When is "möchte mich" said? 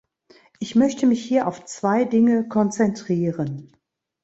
0.75-1.23